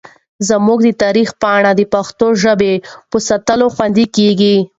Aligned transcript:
زموږ 0.49 0.79
د 0.83 0.89
تاریخ 1.03 1.29
پاڼې 1.41 1.71
د 1.75 1.81
پښتو 1.93 2.27
ژبې 2.43 2.73
په 3.11 3.17
ساتلو 3.27 3.67
خوندي 3.75 4.05
کېږي. 4.15 4.57